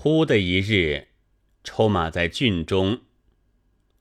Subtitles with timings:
[0.00, 1.08] 忽的一日，
[1.64, 3.00] 抽马在郡中，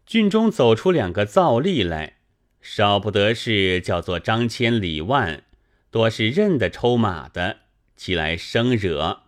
[0.05, 2.17] 郡中走出两个造吏来，
[2.61, 5.41] 少不得是叫做张千里万，
[5.89, 7.61] 多是认得抽马的，
[7.95, 9.23] 起来生惹。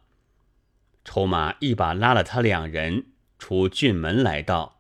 [1.04, 3.08] 抽马一把拉了他两人
[3.40, 4.80] 出郡门来道：“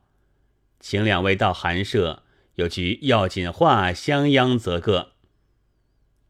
[0.79, 2.21] 请两位到寒舍，
[2.53, 5.13] 有句要紧话相央则个。”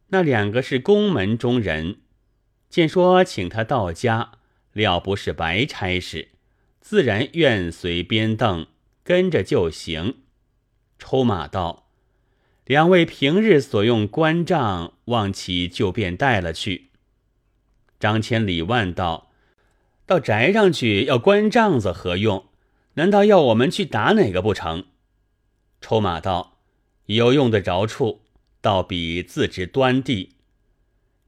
[0.08, 2.00] 那两个是宫门中人，
[2.70, 4.39] 见说请他到家。
[4.74, 6.30] 料不是白差事，
[6.80, 8.68] 自然愿随边凳
[9.04, 10.20] 跟着就行。
[10.98, 11.90] 抽马道
[12.66, 16.90] ：“两位平日所用官帐，望其就便带了去。”
[18.00, 19.32] 张千里万道
[20.06, 22.46] ：“到宅上去要关帐子何用？
[22.96, 24.86] 难道要我们去打哪个不成？”
[25.82, 26.60] 抽马道
[27.08, 28.22] ：“有用得着处，
[28.62, 30.36] 倒比自知端地。”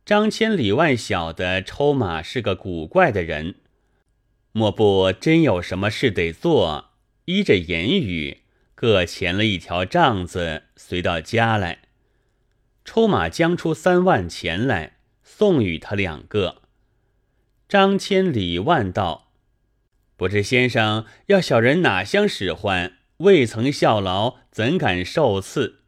[0.04, 3.56] 张千里万晓得抽马是个古怪的人，
[4.52, 6.92] 莫不真有什么事得做，
[7.26, 8.40] 依着言语，
[8.74, 11.84] 各遣了一条帐子随到家来。
[12.84, 16.64] 抽马将出三万钱来送与他两个。
[17.70, 19.32] 张千里万道
[20.18, 22.98] ：“不知先生要小人哪厢使唤？
[23.18, 25.84] 未曾效劳，怎敢受赐？”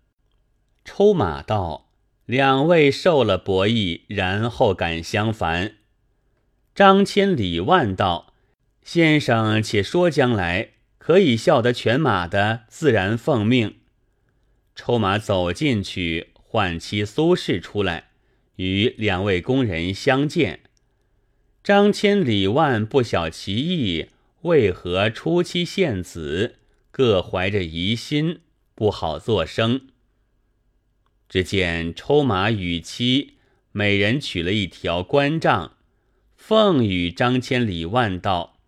[0.85, 1.82] 抽马道。
[2.25, 5.75] 两位受了博弈，然后敢相烦。
[6.73, 8.33] 张千里万道
[8.81, 13.75] ：“先生且说将来，可以笑得犬马的，自然奉命。”
[14.73, 18.11] 抽马走进去，唤妻苏氏出来，
[18.55, 20.61] 与两位工人相见。
[21.61, 24.07] 张千里万不晓其意，
[24.43, 26.55] 为何出妻献子，
[26.89, 28.39] 各怀着疑心，
[28.73, 29.87] 不好作声。
[31.33, 33.37] 只见抽马与妻
[33.71, 35.77] 每人取了一条官杖，
[36.35, 38.59] 奉与张千里万道：“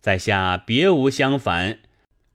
[0.00, 1.80] 在下别无相烦，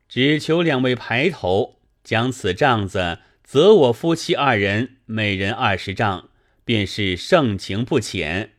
[0.07, 6.29] 只求两位排头将此杖子择我夫妻二人每人二十丈，
[6.63, 8.51] 便是盛情不浅。”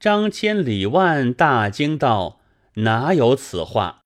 [0.00, 2.40] 张千里万大惊道
[2.82, 4.02] ：“哪有此话？”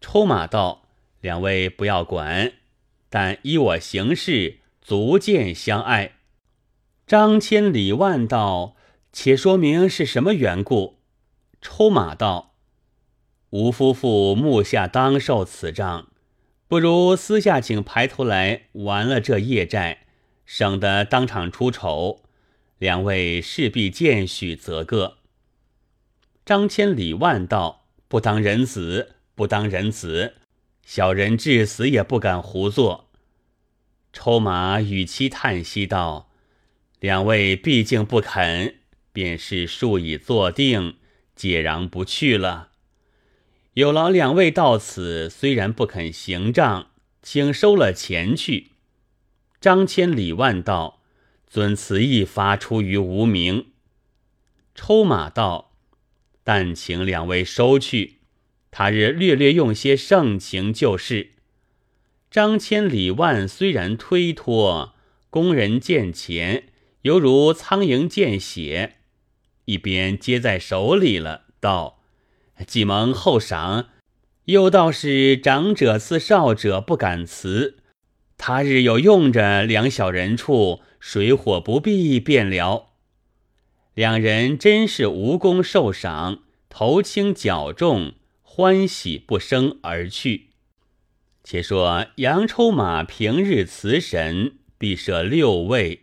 [0.00, 0.88] 抽马道
[1.20, 2.54] ：“两位不要管，
[3.10, 4.57] 但依我行事。”
[4.88, 6.12] 足见相爱。
[7.06, 8.74] 张千里万道，
[9.12, 11.00] 且说明是什么缘故？
[11.60, 12.54] 抽马道，
[13.50, 16.08] 吴夫妇目下当受此账，
[16.68, 20.06] 不如私下请排头来完了这业债，
[20.46, 22.22] 省得当场出丑。
[22.78, 25.18] 两位势必见许则个。
[26.46, 30.36] 张千里万道，不当人子，不当人子，
[30.86, 33.07] 小人至死也不敢胡作。
[34.20, 36.28] 抽马与妻叹息道
[36.98, 38.74] ：“两位毕竟不肯，
[39.12, 40.96] 便是数已坐定，
[41.36, 42.70] 解然不去了。
[43.74, 46.90] 有劳两位到此，虽然不肯行账，
[47.22, 48.72] 请收了钱去。”
[49.60, 51.00] 张千里万道
[51.46, 53.66] ：“尊此意发出于无名。”
[54.74, 55.76] 抽马道
[56.42, 58.18] ：“但请两位收去，
[58.72, 61.34] 他日略略用些盛情就是。”
[62.30, 64.94] 张千里万虽然推脱，
[65.30, 66.64] 工人见钱
[67.02, 68.96] 犹如苍蝇见血，
[69.64, 72.00] 一边接在手里了，道
[72.66, 73.88] ：“既蒙厚赏，
[74.44, 77.78] 又道是长者赐少者不敢辞。
[78.36, 82.90] 他日有用着两小人处，水火不避便了。”
[83.94, 88.12] 两人真是无功受赏，头轻脚重，
[88.42, 90.47] 欢喜不生而去。
[91.50, 96.02] 且说杨抽马平日辞神必设六位，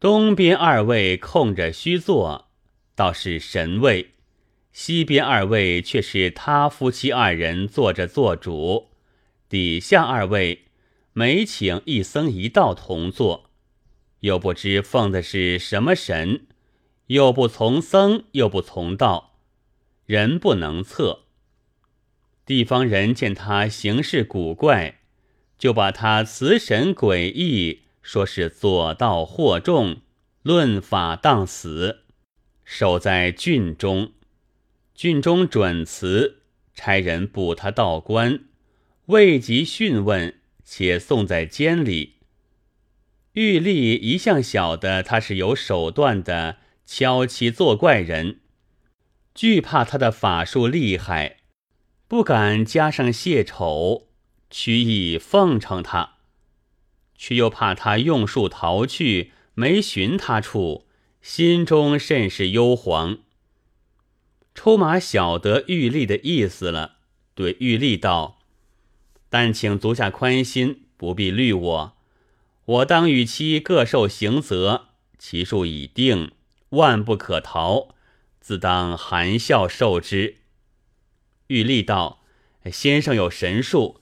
[0.00, 2.48] 东边二位空着虚坐，
[2.94, 4.06] 倒是神位；
[4.72, 8.88] 西边二位却是他夫妻二人坐着做主，
[9.50, 10.64] 底下二位
[11.12, 13.50] 每请一僧一道同坐，
[14.20, 16.46] 又不知奉的是什么神，
[17.08, 19.36] 又不从僧，又不从道，
[20.06, 21.23] 人不能测。
[22.46, 25.00] 地方人见他行事古怪，
[25.58, 30.02] 就把他辞神诡异，说是左道惑众，
[30.42, 32.02] 论法当死，
[32.64, 34.12] 守在郡中。
[34.94, 36.42] 郡中准辞，
[36.74, 38.40] 差人捕他到官，
[39.06, 42.16] 未及讯问，且送在监里。
[43.32, 48.40] 玉立一向晓得他是有手段的敲妻作怪人，
[49.34, 51.38] 惧怕他的法术厉害。
[52.06, 54.06] 不敢加上谢丑，
[54.50, 56.16] 屈意奉承他，
[57.16, 60.86] 却又怕他用术逃去，没寻他处，
[61.22, 63.18] 心中甚是忧惶。
[64.54, 66.98] 抽马晓得玉立的意思了，
[67.34, 68.38] 对玉立道
[69.28, 71.96] ：“但请足下宽心，不必虑我。
[72.66, 76.30] 我当与妻各受刑责，其数已定，
[76.68, 77.94] 万不可逃，
[78.40, 80.36] 自当含笑受之。”
[81.48, 82.22] 玉立道
[82.72, 84.00] ：“先生有神术，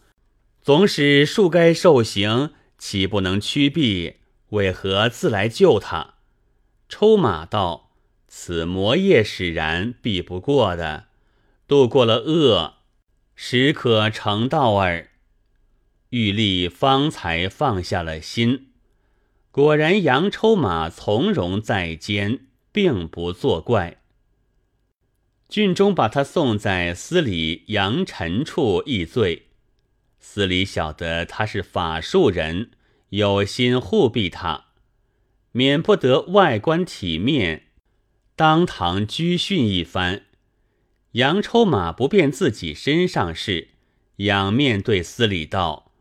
[0.63, 4.17] 总使树该受刑，岂不能驱避？
[4.51, 6.15] 为何自来救他？”
[6.89, 7.91] 抽马道。
[8.35, 11.09] 此魔业使然，避不过的。
[11.69, 12.77] 度过了恶，
[13.35, 15.11] 时可成道耳。
[16.11, 18.69] 玉立方才放下了心。
[19.51, 24.02] 果然，杨抽马从容在肩，并不作怪。
[25.53, 29.49] 郡中把他送在司礼杨陈处议罪。
[30.19, 32.71] 司礼晓得他是法术人，
[33.11, 34.69] 有心护庇他，
[35.51, 37.65] 免不得外观体面。
[38.35, 40.23] 当堂拘训一番，
[41.11, 43.73] 杨抽马不便自己身上事，
[44.17, 45.93] 仰面对司礼道：“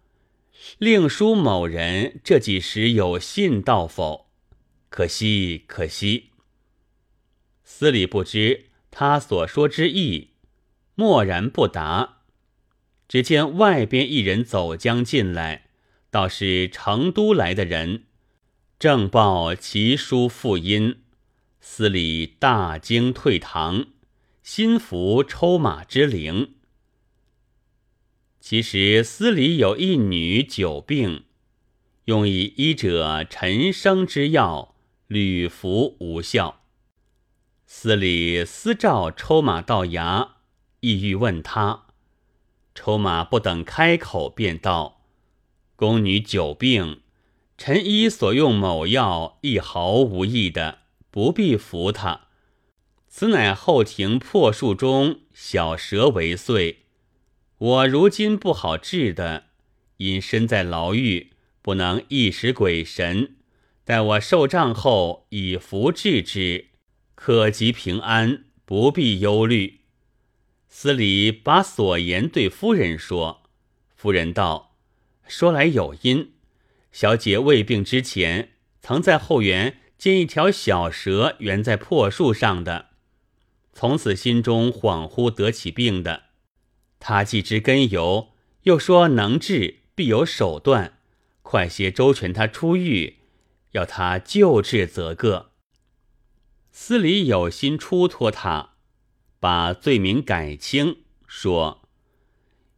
[0.79, 4.29] 令叔某人这几时有信到否？
[4.87, 6.29] 可惜，可惜。”
[7.65, 10.31] 司礼不知他所说之意，
[10.95, 12.19] 默然不答。
[13.07, 15.69] 只见外边一人走将进来，
[16.09, 18.03] 倒是成都来的人，
[18.77, 20.97] 正报其书复音。
[21.59, 23.87] 司礼大惊，退堂，
[24.43, 26.55] 心服抽马之灵。
[28.39, 31.25] 其实司礼有一女久病，
[32.05, 34.75] 用以医者陈生之药，
[35.07, 36.60] 屡服无效。
[37.73, 40.31] 司礼私召抽马到衙，
[40.81, 41.85] 意欲问他。
[42.75, 45.03] 抽马不等开口，便道
[45.77, 46.99] ：“宫女久病，
[47.57, 50.79] 臣医所用某药，亦毫无益的。”
[51.09, 52.27] 不必服他，
[53.07, 56.75] 此乃后庭破树中小蛇为祟。
[57.57, 59.45] 我如今不好治的，
[59.97, 61.31] 因身在牢狱，
[61.61, 63.37] 不能一时鬼神。
[63.85, 66.70] 待我受杖后，以服治之，
[67.23, 69.81] 可及平安，不必忧虑。
[70.67, 73.43] 司礼把所言对夫人说，
[73.95, 74.75] 夫人道
[75.29, 76.31] ：“说来有因，
[76.91, 82.87] 小姐未病之前，曾在后园。”见一条小蛇悬在破树上的，
[83.71, 86.23] 从此心中恍惚得起病的。
[86.99, 88.29] 他既知根由，
[88.63, 90.97] 又说能治，必有手段，
[91.43, 93.17] 快些周全他出狱，
[93.73, 95.50] 要他救治则个。
[96.71, 98.75] 司礼有心出脱他，
[99.39, 100.97] 把罪名改轻，
[101.27, 101.81] 说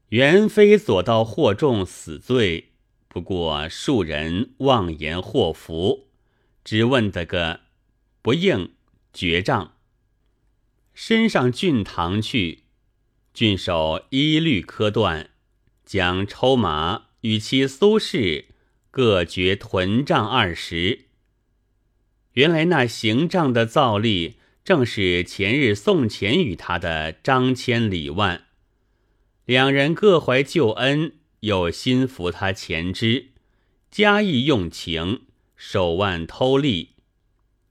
[0.09, 2.73] 原非左道惑众死罪，
[3.07, 6.09] 不过庶人妄言祸福。
[6.63, 7.61] 只问得个
[8.21, 8.71] 不应，
[9.13, 9.73] 绝账。
[10.93, 12.63] 身上郡堂去，
[13.33, 15.31] 郡守一律科断，
[15.85, 18.45] 将抽马与其苏轼
[18.91, 21.05] 各决屯帐二十。
[22.33, 28.45] 原来那行账的造例，正是前日送钱与他的张千里万，
[29.45, 33.27] 两人各怀旧恩，有心服他前之，
[33.91, 35.21] 加意用情。
[35.55, 36.89] 手腕偷利，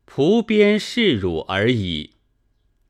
[0.07, 2.13] 仆边示辱而已。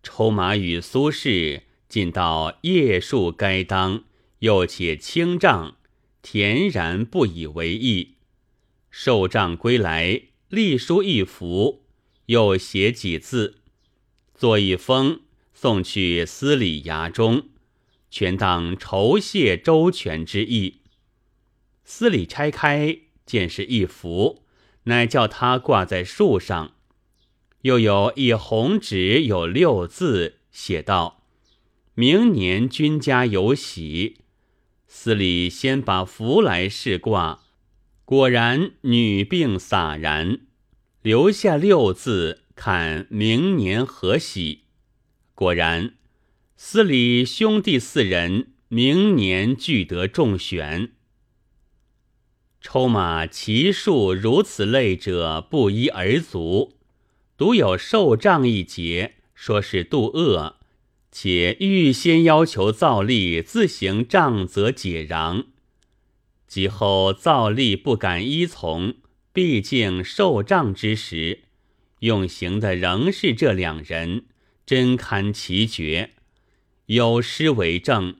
[0.00, 4.04] 抽马与苏轼进到夜宿该当，
[4.40, 5.76] 又且清账，
[6.22, 8.14] 恬然不以为意。
[8.92, 11.82] 受账归来，隶书一幅，
[12.26, 13.60] 又写几字，
[14.34, 15.22] 作一封，
[15.54, 17.48] 送去司礼衙中，
[18.10, 20.80] 全当酬谢周全之意。
[21.84, 24.42] 司礼拆开，见是一幅。
[24.82, 26.74] 乃叫他挂在树上，
[27.62, 31.22] 又有一红纸，有六字，写道
[31.96, 34.18] ：“明年君家有喜。”
[34.86, 37.42] 司礼先把符来试挂，
[38.12, 40.40] 果然女病洒然，
[41.00, 44.64] 留下六字，看明年何喜。
[45.34, 45.94] 果然，
[46.54, 50.92] 司礼兄弟四人明年俱得中选。
[52.60, 56.74] 抽马骑术如此类者不一而足，
[57.38, 60.56] 独有受杖一节，说是度厄，
[61.10, 65.46] 且预先要求造例自行杖责解禳，
[66.52, 68.96] 及后造例不敢依从，
[69.32, 71.44] 毕竟受杖之时，
[72.00, 74.26] 用刑的仍是这两人，
[74.66, 76.10] 真堪奇绝。
[76.84, 78.16] 有诗为证：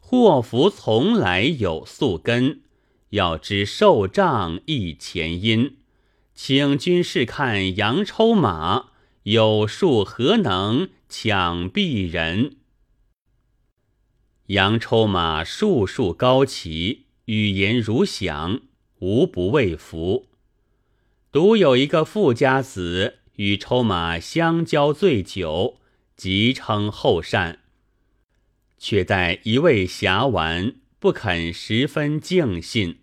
[0.00, 2.62] 祸福从来有宿根。
[3.10, 5.76] 要知受杖亦前因，
[6.34, 8.86] 请君试看杨抽马
[9.22, 12.56] 有数何能抢避人。
[14.46, 18.60] 杨抽马数数高齐，语言如响，
[18.98, 20.26] 无不畏服。
[21.32, 25.80] 独有一个富家子与抽马相交最久，
[26.16, 27.60] 即称后善。
[28.76, 32.98] 却待一味侠玩，不肯十分敬信。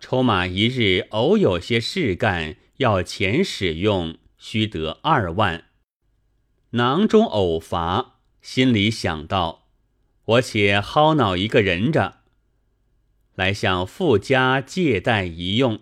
[0.00, 5.64] 抽马一日偶有些事干，要钱使用，须得二万。
[6.70, 9.66] 囊中偶乏，心里想到。
[10.24, 12.17] 我且薅恼一个人着，
[13.38, 15.78] 来向富家借贷一用。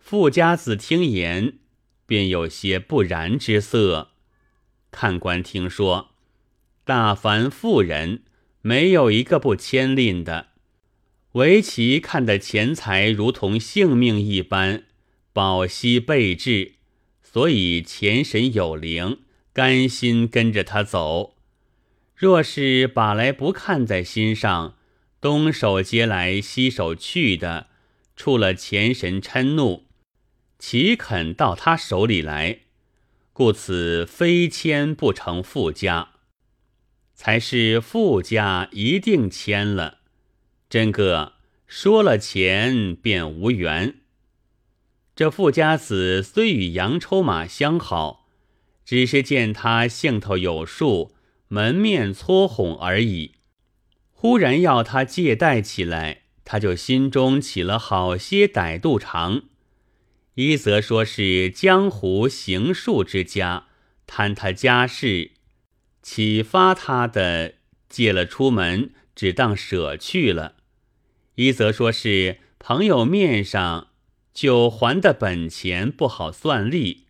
[0.00, 1.58] 富家子听言，
[2.06, 4.08] 便有些不然之色。
[4.90, 6.08] 看官听说，
[6.82, 8.24] 大凡富人，
[8.62, 10.48] 没有一个不牵吝的，
[11.34, 14.82] 唯其看得钱财如同性命一般，
[15.32, 16.72] 保息备至，
[17.22, 19.20] 所以钱神有灵，
[19.52, 21.36] 甘心跟着他走。
[22.16, 24.75] 若是把来不看在心上，
[25.26, 27.66] 东手接来西手去的，
[28.14, 29.86] 触了前神嗔怒，
[30.56, 32.60] 岂肯到他手里来？
[33.32, 36.10] 故此非签不成富家，
[37.12, 39.98] 才是富家一定签了。
[40.70, 41.32] 真个
[41.66, 43.96] 说了钱便无缘。
[45.16, 48.28] 这富家子虽与杨抽马相好，
[48.84, 51.16] 只是见他性头有数。
[51.48, 53.35] 门面撮哄而已。
[54.26, 59.44] 忽然要他借贷起来，他就心中起了好些歹度肠。
[60.34, 63.68] 一则说是江湖行术之家，
[64.04, 65.30] 贪他家事，
[66.02, 67.54] 启发他的
[67.88, 70.54] 借了出门，只当舍去了；
[71.36, 73.90] 一则说是朋友面上
[74.34, 77.04] 就还的本钱不好算利；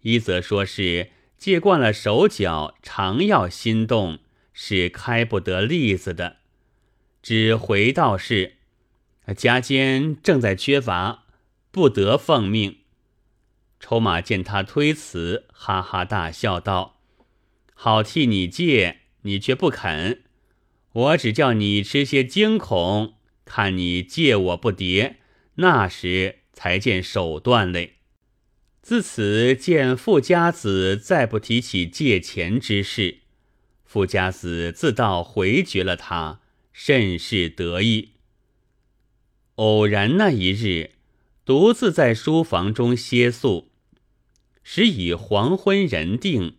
[0.00, 1.10] 一则说是。
[1.36, 4.20] 借惯了手脚，常要心动，
[4.52, 6.36] 是开不得例子的。
[7.22, 8.56] 只回道是，
[9.36, 11.24] 家间正在缺乏，
[11.70, 12.78] 不得奉命。
[13.78, 17.00] 筹码见他推辞，哈哈大笑道
[17.74, 20.22] ：“好替你借，你却不肯。
[20.92, 23.14] 我只叫你吃些惊恐，
[23.44, 25.14] 看你借我不迭，
[25.54, 27.94] 那时才见手段嘞。”
[28.82, 33.18] 自此见富家子再不提起借钱之事，
[33.84, 36.40] 富家子自道回绝了他，
[36.72, 38.10] 甚是得意。
[39.56, 40.92] 偶然那一日，
[41.44, 43.68] 独自在书房中歇宿，
[44.62, 46.56] 时已黄昏人定，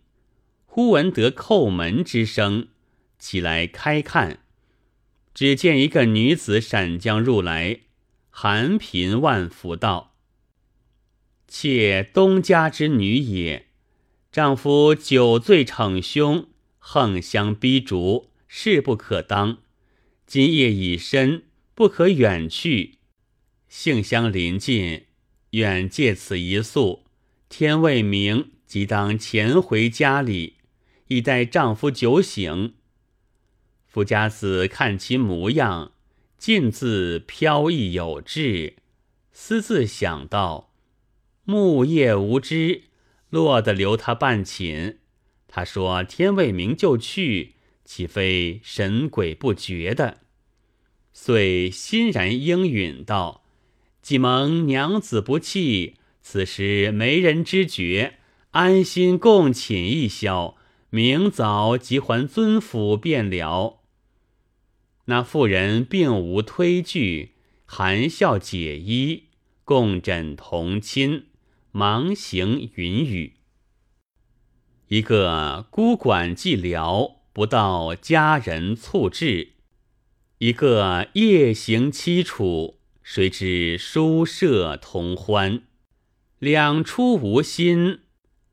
[0.66, 2.68] 忽闻得叩门之声，
[3.18, 4.40] 起来开看，
[5.34, 7.80] 只见一个女子闪将入来，
[8.30, 10.14] 含贫万福道。
[11.48, 13.66] 妾东家之女也，
[14.30, 19.58] 丈夫酒醉逞凶，横相逼逐，势不可当。
[20.34, 21.44] 今夜已深，
[21.76, 22.98] 不可远去。
[23.68, 25.04] 性相临近，
[25.50, 27.04] 愿借此一宿。
[27.48, 30.54] 天未明，即当潜回家里，
[31.06, 32.74] 以待丈夫酒醒。
[33.86, 35.92] 富家子看其模样，
[36.36, 38.74] 尽自飘逸有致，
[39.30, 40.74] 私自想到。
[41.44, 42.82] 木叶无知，
[43.30, 44.98] 落得留他半寝。
[45.46, 50.22] 他说：“天未明就去，岂非神鬼不觉的？”
[51.14, 53.42] 遂欣然应允道
[54.02, 58.18] ：“既蒙娘子不弃，此时没人知觉，
[58.50, 60.56] 安心共寝一宵，
[60.90, 63.80] 明早即还尊府便了。”
[65.06, 67.32] 那妇人并无推拒，
[67.64, 69.28] 含笑解衣，
[69.64, 71.28] 共枕同亲。
[71.76, 73.32] 忙行云雨，
[74.86, 79.53] 一个孤管寂寥，不到佳人促至；
[80.44, 85.62] 一个夜行凄楚，谁知书舍同欢？
[86.38, 88.00] 两出无心，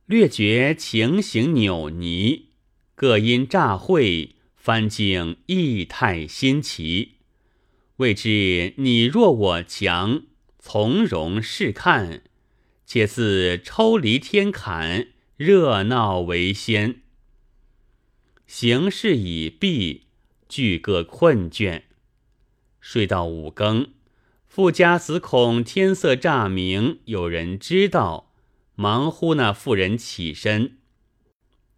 [0.06, 2.44] 略觉情形扭捏，
[2.96, 7.16] 各因乍会，翻境异态新奇。
[7.98, 10.24] 未知你弱我强，
[10.60, 12.22] 从容试看。
[12.86, 17.02] 且自抽离天坎，热闹为先。
[18.48, 20.04] 行事已毕，
[20.52, 21.84] 俱各困倦。
[22.82, 23.94] 睡到五更，
[24.50, 28.34] 富家子恐天色乍明，有人知道，
[28.76, 30.78] 忙呼那妇人起身，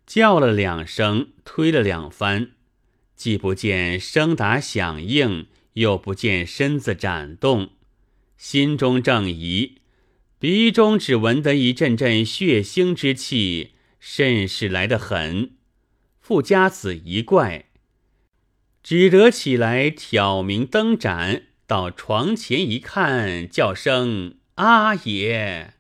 [0.08, 2.54] 叫了两声，推了两番，
[3.16, 7.70] 既不见声答响应，又不见身子展动，
[8.36, 9.78] 心中正疑。
[10.40, 15.52] 鼻中只闻得一阵阵血腥之气，甚是来得很。
[16.20, 17.66] 富家子一怪，
[18.84, 25.76] 只得起来挑明灯盏，到床前一看，叫声“阿爷”，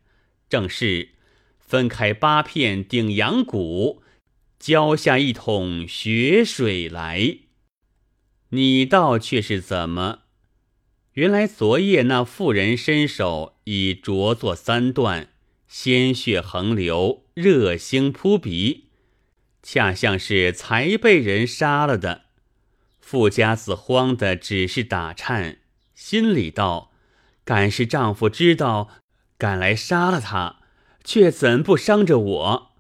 [0.49, 1.09] 正是
[1.59, 4.01] 分开八片顶阳骨，
[4.57, 7.39] 浇下一桶血水来。
[8.51, 10.19] 你道却是怎么？
[11.13, 15.27] 原来昨夜那妇人身手已着作三段，
[15.67, 18.85] 鲜血横流，热星扑鼻，
[19.61, 22.21] 恰像是才被人杀了的。
[23.13, 25.59] 富家子慌的只是打颤，
[25.93, 26.89] 心里道
[27.45, 28.89] ：“敢是丈夫知道，
[29.37, 30.55] 赶来杀了他，
[31.03, 32.71] 却怎不伤着我？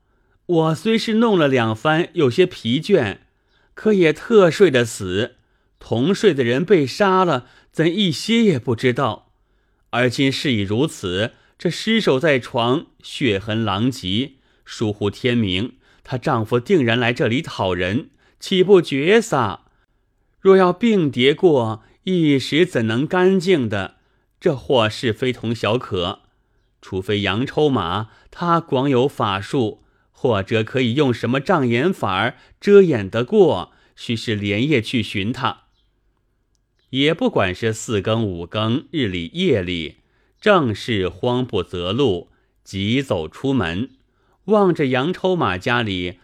[0.47, 3.19] 我虽是弄了两番，有些疲倦，
[3.75, 5.35] 可也特睡的死。”
[5.77, 9.33] 同睡的人被杀了，怎一些也不知道？
[9.91, 14.31] 而今事已如此，这尸首在床，血痕狼藉，
[14.65, 15.73] 疏忽天明，
[16.03, 18.09] 她丈夫定然来这里讨人，
[18.39, 19.62] 岂不绝撒？
[20.43, 23.95] 若要并叠过，一时怎能干净的？
[24.41, 26.19] 这祸事非同小可，
[26.81, 35.61] 除非杨抽马，他广有法术，或者可以用什么障眼法遮掩得过，须是连夜去寻他。
[36.89, 39.99] 也不管是四更五更，日里夜里，
[40.41, 42.27] 正是慌不择路，
[42.65, 43.91] 急走出门，
[44.45, 46.19] 望着杨抽马家里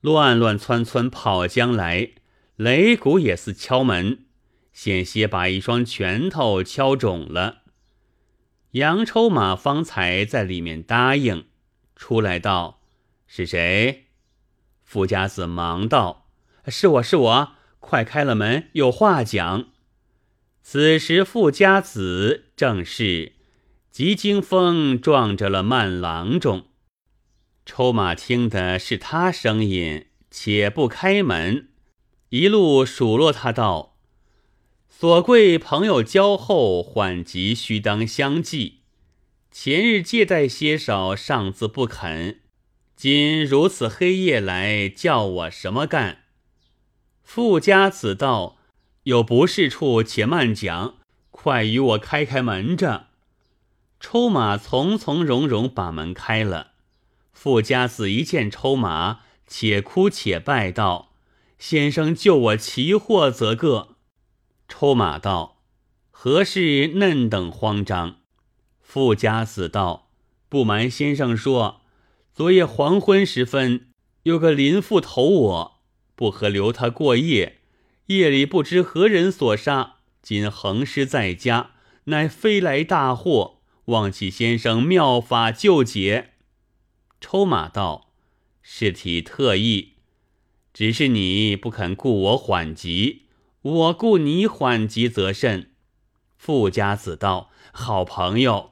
[0.00, 2.10] 乱乱窜窜跑将来，
[2.56, 4.26] 擂鼓也似敲门，
[4.72, 7.62] 险些把一双拳头敲肿了。
[8.72, 11.46] 杨抽马方才在里面答应，
[11.96, 12.82] 出来道
[13.26, 14.06] ：“是谁？”
[14.82, 16.28] 富家子忙道
[16.68, 19.70] ：“是我是我，快开了门，有话讲。”
[20.62, 23.32] 此时，富家子正是
[23.90, 26.66] 急惊风撞着了慢郎中。
[27.66, 31.68] 抽马听的是他声音，且不开门，
[32.34, 33.94] 一路数落他道
[34.90, 38.80] ：“所贵朋友交厚，缓急须当相济。
[39.52, 42.40] 前日借贷些少，尚自不肯，
[42.96, 46.24] 今如此黑夜来，叫我什么干？”
[47.22, 48.56] 富家子道。
[49.04, 50.96] 有不是处，且慢讲。
[51.30, 53.10] 快与我开开门着。
[54.00, 56.72] 抽马从从容容把门开了。
[57.32, 61.12] 富家子一见抽马，且哭且拜道
[61.58, 63.96] ：“先生救我奇祸，则个。”
[64.68, 65.62] 抽马道
[66.10, 68.16] ：“何事嫩等慌张？”
[68.80, 70.10] 富家子道
[70.48, 71.82] ：“不瞒先生说，
[72.32, 73.88] 昨夜黄昏时分，
[74.24, 75.80] 有个邻妇投我，
[76.14, 77.60] 不合留他过夜。”
[78.08, 81.70] 夜里不知何人所杀，今横尸在家，
[82.04, 83.62] 乃飞来大祸。
[83.86, 86.32] 望起先生妙法救解。
[87.20, 88.12] 抽马道
[88.60, 89.93] ：“事体特异，
[90.74, 93.22] 只是你不肯顾我缓急，
[93.62, 95.70] 我顾你缓急则甚。”
[96.36, 98.68] 富家子道：“好朋友，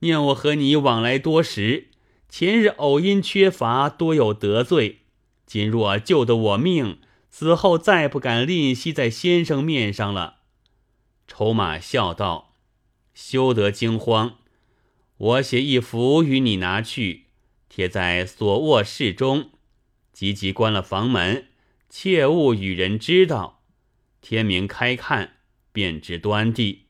[0.00, 1.90] 念我和你往来多时，
[2.28, 5.02] 前日偶因缺乏，多有得罪。
[5.46, 6.98] 今若救得我命。”
[7.34, 10.40] 此后再不敢吝惜在先生面上了。
[11.26, 12.52] 筹码笑道
[13.16, 14.34] ：“休得惊慌，
[15.16, 17.28] 我写一幅与你拿去，
[17.70, 19.48] 贴在所卧室中，
[20.12, 21.48] 急急关了房门，
[21.88, 23.62] 切勿与人知道。
[24.20, 25.38] 天明开看，
[25.72, 26.86] 便知端地。”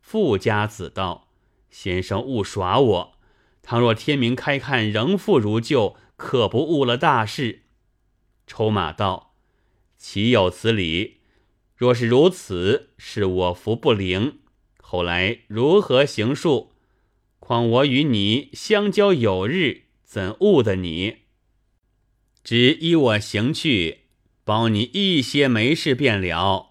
[0.00, 1.28] 富家子道
[1.70, 3.18] ：“先生勿耍我，
[3.62, 7.64] 倘若天明开看仍复如旧，可不误了大事。”
[8.46, 9.34] 筹码道。
[10.00, 11.22] 岂有此理！
[11.74, 14.38] 若是如此，是我福不灵。
[14.80, 16.72] 后来如何行数？
[17.40, 21.16] 况我与你相交有日，怎误得你？
[22.42, 24.04] 只依我行去，
[24.44, 26.70] 保你一些没事便了。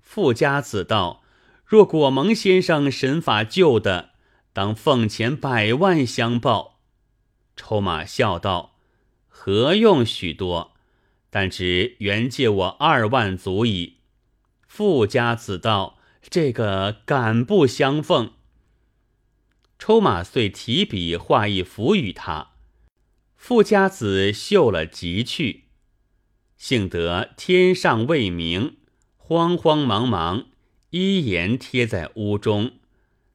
[0.00, 1.22] 富家子道：
[1.64, 4.10] 若果蒙先生神法救的，
[4.52, 6.80] 当奉钱百万相报。
[7.56, 8.76] 抽马笑道：
[9.28, 10.72] 何用许多？
[11.30, 13.98] 但只原借我二万足矣。
[14.66, 15.98] 富家子道
[16.30, 18.32] ：“这个敢不相奉？”
[19.78, 22.52] 抽马遂提笔画一幅与他。
[23.38, 25.64] 富家子嗅了即去。
[26.58, 28.76] 幸得天上未明，
[29.16, 30.48] 慌慌忙忙
[30.90, 32.72] 一言贴在屋中，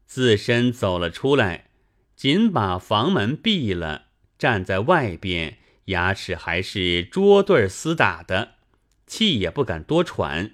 [0.05, 1.69] 自身走了出来，
[2.15, 5.57] 紧把房门闭了，站在外边。
[5.85, 8.55] 牙齿还是捉对厮打的，
[9.05, 10.53] 气也不敢多喘。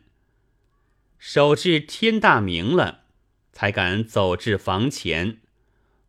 [1.20, 3.02] 守至天大明了，
[3.52, 5.40] 才敢走至房前，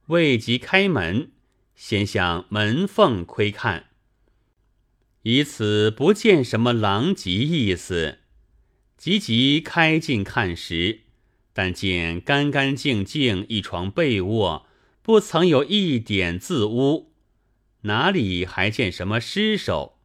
[0.06, 1.32] 未及开门，
[1.82, 3.86] 先向门缝窥看，
[5.22, 8.18] 以此不见什么狼藉意思。
[8.98, 11.00] 急急开进看时，
[11.54, 14.66] 但见干干净净一床被卧，
[15.00, 17.14] 不曾有一点渍污，
[17.80, 19.96] 哪里还见什么尸首？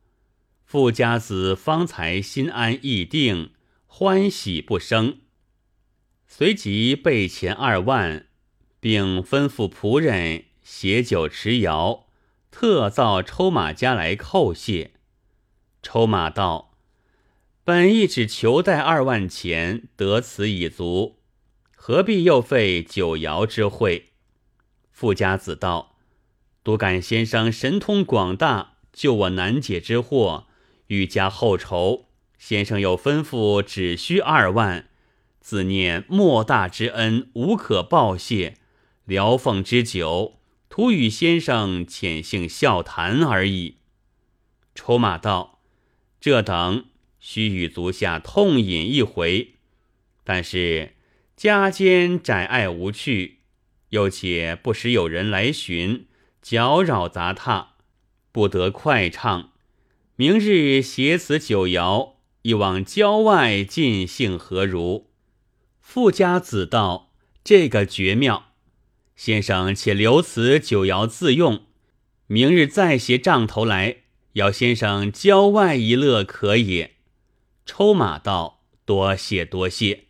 [0.63, 3.51] 富家子方才心安意定，
[3.85, 5.17] 欢喜不生。
[6.25, 8.27] 随即备钱二万，
[8.79, 12.06] 并吩咐仆人携酒持肴，
[12.49, 14.93] 特造抽马家来叩谢。
[15.84, 16.71] 抽马道。
[17.63, 21.19] 本意只求带二万钱，得此已足，
[21.75, 24.13] 何必又费九爻之会？
[24.91, 25.97] 富家子道
[26.63, 30.47] ：“独感先生神通广大，救我难解之祸，
[30.88, 32.08] 欲加厚酬。
[32.39, 34.89] 先生又吩咐只需二万，
[35.39, 38.58] 自念莫大之恩，无可报谢。
[39.06, 40.39] 聊奉之酒，
[40.75, 43.77] 徒与先生浅性笑谈而已。”
[44.75, 45.61] 筹码道
[46.19, 49.53] ：“这等。”须与足下痛饮一回，
[50.25, 50.95] 但是
[51.38, 53.38] 家间窄隘无趣，
[53.91, 56.07] 又且不时有人来寻，
[56.41, 57.77] 搅扰杂沓，
[58.33, 59.53] 不得快畅。
[60.17, 65.09] 明日携此酒肴，一往郊外尽兴何如？
[65.79, 67.13] 富家子道
[67.45, 68.51] ：“这个绝妙，
[69.15, 71.63] 先生且留此酒肴自用，
[72.28, 73.97] 明日再携帐头来，
[74.34, 76.95] 邀先生郊外一乐可也。”
[77.65, 80.06] 抽马道，多谢多谢，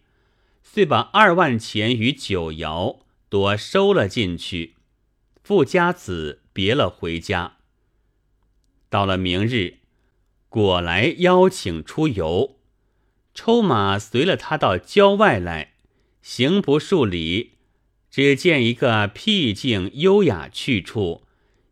[0.64, 4.76] 遂把二万钱与酒肴多收了进去。
[5.42, 7.58] 富家子别了回家。
[8.90, 9.80] 到了明日，
[10.50, 12.58] 果来邀请出游，
[13.34, 15.76] 抽马随了他到郊外来，
[16.22, 17.55] 行不数里，
[18.16, 21.24] 只见一个僻静优雅去处，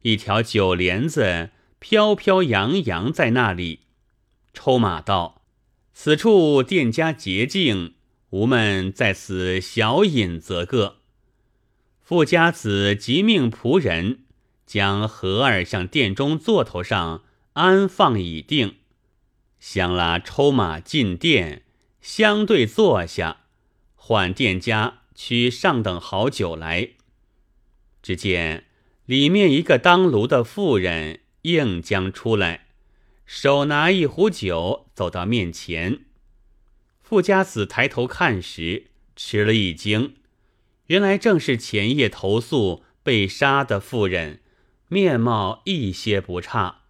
[0.01, 3.83] 一条酒帘子飘飘扬扬在那里。
[4.53, 5.43] 抽马道。
[5.93, 7.93] 此处店家洁净，
[8.31, 10.97] 吾们在此小饮则个。
[12.01, 14.25] 富家子即命仆人
[14.65, 18.75] 将盒儿向店中座头上安放已定，
[19.61, 21.63] 相拉抽马进店，
[22.01, 23.43] 相对坐下，
[23.95, 26.89] 唤店家取上等好酒来。
[28.01, 28.65] 只见
[29.05, 32.67] 里面一个当炉的妇人应将出来。
[33.25, 36.01] 手拿一壶酒，走到面前。
[37.01, 40.15] 富家子抬头看时，吃了一惊，
[40.87, 44.41] 原来正是前夜投宿被杀的妇人，
[44.87, 46.81] 面貌一些不差，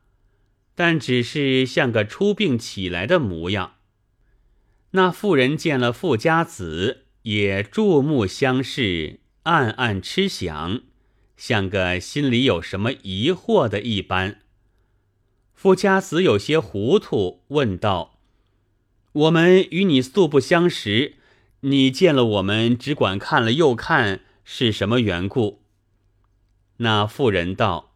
[0.73, 3.75] 但只是像个出病起来的模样。
[4.91, 10.81] 那妇人见了富家子，也注目相视，暗暗痴想，
[11.37, 14.39] 像个心里有什么疑惑的一般。
[15.53, 18.19] 富家子有些糊涂，问道
[19.13, 21.15] ：“我们与你素不相识，
[21.61, 25.61] 你见了我们只管看了又看，是什么缘故？”
[26.77, 27.93] 那妇人道：“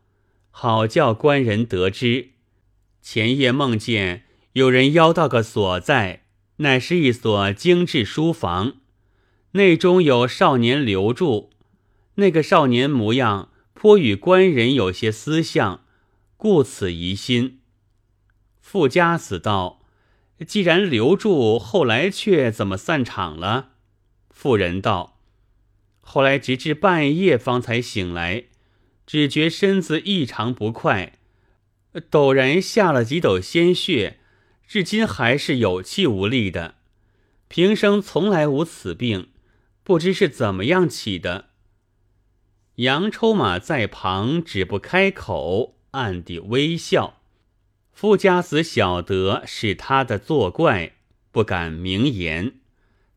[0.52, 2.30] 好叫官人得知，
[3.02, 6.24] 前夜梦见有人邀到个所在，
[6.58, 8.76] 乃是一所精致书房，
[9.58, 11.50] 内中有少年留住，
[12.15, 15.82] 那个少年模样颇与官人有些私相。”
[16.38, 17.62] 故此疑心。
[18.62, 19.82] 富家子道
[20.46, 23.72] ：“既然留住，后来却怎么散场了？”
[24.30, 25.20] 妇人道
[26.00, 28.43] ：“后来直至半夜方才醒来，
[29.08, 31.13] 只觉身子异常不快，
[32.12, 34.20] 陡然下了几斗鲜血，
[34.67, 36.76] 至今还是有气无力的。
[37.48, 39.30] 平生从来无此病，
[39.88, 41.52] 不知是怎么样起的。”
[42.76, 45.76] 杨抽马在旁只不开口。
[45.91, 47.21] 暗地微笑，
[47.93, 50.97] 富家子晓得是他的作怪，
[51.32, 52.56] 不敢明言，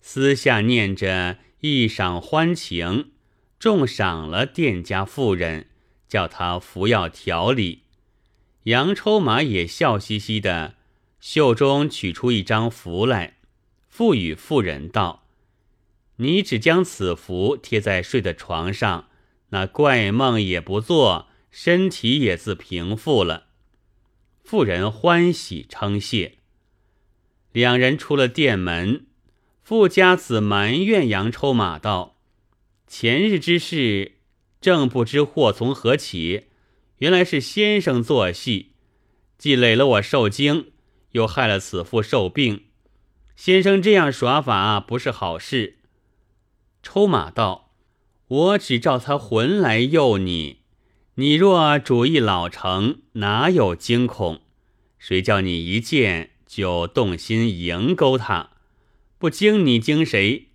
[0.00, 3.10] 私下念着一晌欢情，
[3.58, 5.66] 重赏了店家妇人，
[6.08, 7.82] 叫他服药调理。
[8.62, 10.76] 杨抽马也笑嘻嘻的，
[11.18, 13.38] 袖中取出一张符来，
[13.88, 15.19] 付与妇人道
[16.20, 19.08] ：“你只将此符贴在睡的床上，
[19.50, 23.48] 那怪梦也不做。”身体也自平复了，
[24.44, 26.34] 妇人欢喜称谢。
[27.50, 29.06] 两人出了店门，
[29.60, 32.20] 富家子埋怨杨抽马道
[32.86, 34.12] ：“前日之事，
[34.60, 36.44] 正不知祸从何起，
[36.98, 38.70] 原来是先生做戏，
[39.36, 40.70] 既累了我受惊，
[41.10, 42.66] 又害了此妇受病。
[43.34, 45.78] 先生这样耍法不是好事。”
[46.82, 47.72] 抽马道
[48.28, 50.60] ：“我只照他魂来诱你。”
[51.16, 54.40] 你若主意老成，哪有惊恐？
[54.98, 58.50] 谁叫你一见就动心迎勾他？
[59.18, 60.48] 不惊你惊谁？”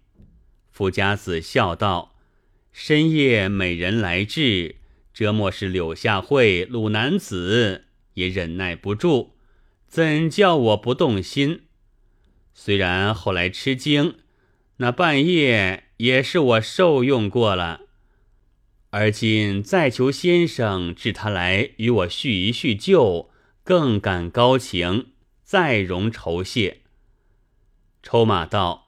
[0.71, 2.15] 富家子笑道
[2.73, 4.77] ：“深夜美人来至，
[5.13, 7.85] 这莫是柳下惠、鲁男子，
[8.15, 9.35] 也忍耐不住，
[9.87, 11.61] 怎叫我不动心？
[12.53, 14.15] 虽然后来吃惊，
[14.77, 17.81] 那半夜也是我受用过了。”
[18.91, 23.29] 而今再求先生治他来与我叙一叙旧，
[23.63, 25.07] 更感高情，
[25.43, 26.81] 再容酬谢。
[28.01, 28.87] 抽马道：“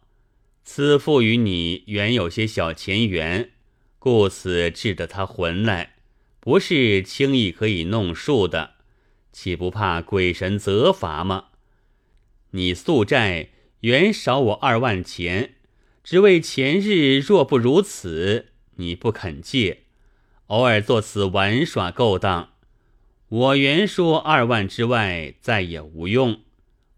[0.64, 3.52] 此父与你原有些小前缘，
[4.00, 5.96] 故此治得他魂来，
[6.40, 8.76] 不是轻易可以弄数的，
[9.34, 11.48] 岂不怕鬼神责罚吗？
[12.52, 13.50] 你宿债
[13.82, 15.56] 原少我二万钱，
[16.08, 19.84] 只为前日若不如此，你不肯借。”
[20.48, 22.54] 偶尔作此玩耍勾当，
[23.28, 26.44] 我原说二万之外再也无用，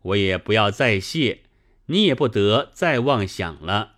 [0.04, 1.40] 我也不要再谢，
[1.88, 3.94] 你也不得再妄想了。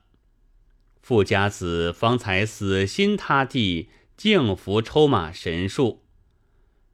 [1.01, 6.05] 富家子方才死心塌地敬服抽马神术，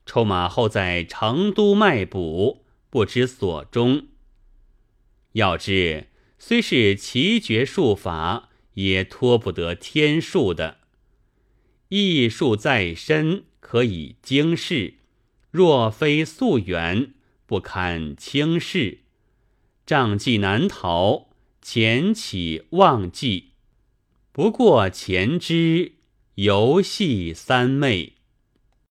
[0.08, 4.08] 抽马后在成都卖卜，不知所终。
[5.34, 6.07] 要知
[6.40, 10.78] 虽是奇绝术法，也脱不得天数的。
[11.90, 14.96] 艺术在身，可以经世；
[15.52, 17.14] 若非溯源，
[17.46, 19.00] 不堪轻视。
[19.86, 21.30] 障计难逃，
[21.62, 23.52] 前起忘记。
[24.32, 25.94] 不过前知
[26.36, 28.17] 游戏三昧。